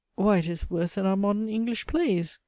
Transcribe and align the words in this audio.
why 0.15 0.37
it 0.39 0.47
is 0.49 0.67
worse 0.67 0.95
than 0.95 1.05
our 1.05 1.15
modern 1.15 1.47
English 1.47 1.85
plays! 1.85 2.39